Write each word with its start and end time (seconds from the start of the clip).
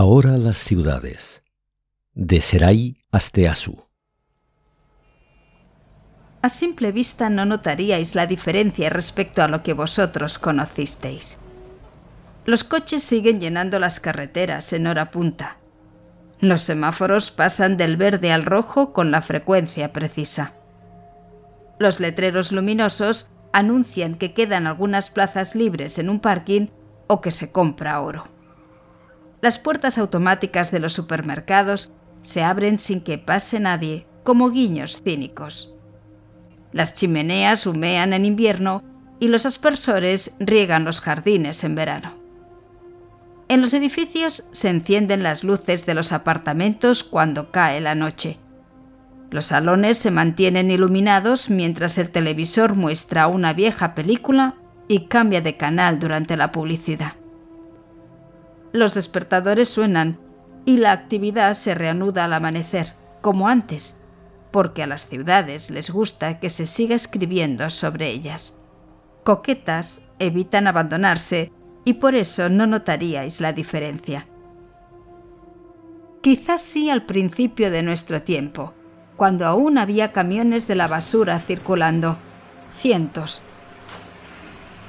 Ahora 0.00 0.36
las 0.36 0.58
ciudades. 0.58 1.42
De 2.14 2.40
Serai 2.40 2.98
Asteasu. 3.10 3.82
A 6.40 6.48
simple 6.48 6.92
vista 6.92 7.28
no 7.30 7.44
notaríais 7.44 8.14
la 8.14 8.28
diferencia 8.28 8.90
respecto 8.90 9.42
a 9.42 9.48
lo 9.48 9.64
que 9.64 9.72
vosotros 9.72 10.38
conocisteis. 10.38 11.40
Los 12.44 12.62
coches 12.62 13.02
siguen 13.02 13.40
llenando 13.40 13.80
las 13.80 13.98
carreteras 13.98 14.72
en 14.72 14.86
hora 14.86 15.10
punta. 15.10 15.56
Los 16.38 16.62
semáforos 16.62 17.32
pasan 17.32 17.76
del 17.76 17.96
verde 17.96 18.30
al 18.30 18.44
rojo 18.44 18.92
con 18.92 19.10
la 19.10 19.20
frecuencia 19.20 19.92
precisa. 19.92 20.52
Los 21.80 21.98
letreros 21.98 22.52
luminosos 22.52 23.30
anuncian 23.52 24.14
que 24.14 24.32
quedan 24.32 24.68
algunas 24.68 25.10
plazas 25.10 25.56
libres 25.56 25.98
en 25.98 26.08
un 26.08 26.20
parking 26.20 26.68
o 27.08 27.20
que 27.20 27.32
se 27.32 27.50
compra 27.50 28.00
oro. 28.00 28.37
Las 29.40 29.58
puertas 29.58 29.98
automáticas 29.98 30.70
de 30.70 30.80
los 30.80 30.92
supermercados 30.92 31.92
se 32.22 32.42
abren 32.42 32.78
sin 32.78 33.00
que 33.00 33.18
pase 33.18 33.60
nadie, 33.60 34.06
como 34.24 34.50
guiños 34.50 35.00
cínicos. 35.02 35.74
Las 36.72 36.94
chimeneas 36.94 37.66
humean 37.66 38.12
en 38.12 38.24
invierno 38.24 38.82
y 39.20 39.28
los 39.28 39.46
aspersores 39.46 40.36
riegan 40.40 40.84
los 40.84 41.00
jardines 41.00 41.64
en 41.64 41.74
verano. 41.74 42.14
En 43.48 43.62
los 43.62 43.72
edificios 43.72 44.48
se 44.52 44.68
encienden 44.68 45.22
las 45.22 45.44
luces 45.44 45.86
de 45.86 45.94
los 45.94 46.12
apartamentos 46.12 47.02
cuando 47.02 47.50
cae 47.50 47.80
la 47.80 47.94
noche. 47.94 48.38
Los 49.30 49.46
salones 49.46 49.98
se 49.98 50.10
mantienen 50.10 50.70
iluminados 50.70 51.48
mientras 51.48 51.96
el 51.96 52.10
televisor 52.10 52.74
muestra 52.74 53.26
una 53.26 53.52
vieja 53.52 53.94
película 53.94 54.56
y 54.88 55.06
cambia 55.06 55.40
de 55.40 55.56
canal 55.56 55.98
durante 55.98 56.36
la 56.36 56.52
publicidad. 56.52 57.12
Los 58.72 58.94
despertadores 58.94 59.68
suenan 59.68 60.18
y 60.64 60.76
la 60.76 60.92
actividad 60.92 61.54
se 61.54 61.74
reanuda 61.74 62.24
al 62.24 62.34
amanecer, 62.34 62.94
como 63.22 63.48
antes, 63.48 64.00
porque 64.50 64.82
a 64.82 64.86
las 64.86 65.08
ciudades 65.08 65.70
les 65.70 65.90
gusta 65.90 66.38
que 66.40 66.50
se 66.50 66.66
siga 66.66 66.94
escribiendo 66.94 67.70
sobre 67.70 68.08
ellas. 68.10 68.58
Coquetas 69.24 70.08
evitan 70.18 70.66
abandonarse 70.66 71.52
y 71.84 71.94
por 71.94 72.14
eso 72.14 72.48
no 72.48 72.66
notaríais 72.66 73.40
la 73.40 73.52
diferencia. 73.52 74.26
Quizás 76.20 76.60
sí 76.60 76.90
al 76.90 77.06
principio 77.06 77.70
de 77.70 77.82
nuestro 77.82 78.22
tiempo, 78.22 78.74
cuando 79.16 79.46
aún 79.46 79.78
había 79.78 80.12
camiones 80.12 80.66
de 80.68 80.74
la 80.74 80.88
basura 80.88 81.38
circulando, 81.38 82.18
cientos, 82.70 83.42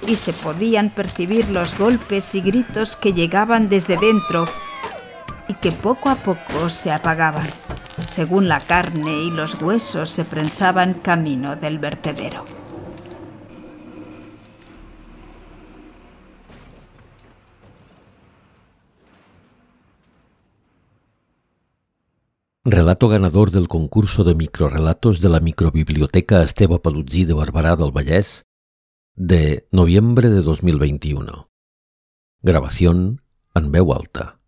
y 0.07 0.15
se 0.15 0.33
podían 0.33 0.89
percibir 0.89 1.49
los 1.49 1.77
golpes 1.77 2.33
y 2.35 2.41
gritos 2.41 2.95
que 2.95 3.13
llegaban 3.13 3.69
desde 3.69 3.97
dentro 3.97 4.45
y 5.47 5.53
que 5.55 5.71
poco 5.71 6.09
a 6.09 6.15
poco 6.15 6.69
se 6.69 6.91
apagaban, 6.91 7.47
según 8.07 8.47
la 8.47 8.59
carne 8.59 9.11
y 9.11 9.31
los 9.31 9.61
huesos 9.61 10.09
se 10.09 10.25
prensaban 10.25 10.93
camino 10.93 11.55
del 11.55 11.79
vertedero. 11.79 12.45
Relato 22.65 23.07
ganador 23.07 23.49
del 23.49 23.67
concurso 23.67 24.23
de 24.23 24.35
microrelatos 24.35 25.21
de 25.21 25.29
la 25.29 25.39
microbiblioteca 25.39 26.43
Esteve 26.43 26.77
Palutzí 26.77 27.25
de 27.25 27.33
Barberà 27.33 27.75
del 27.75 27.89
Vallès 27.89 28.48
de 29.19 29.67
noviembre 29.69 30.29
de 30.29 30.41
2021. 30.41 31.49
Grabación 32.41 33.21
en 33.53 33.69
veu. 33.69 33.91